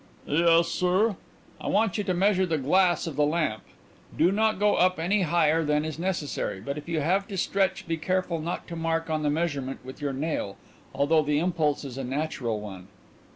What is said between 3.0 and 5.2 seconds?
of the lamp. Do not go up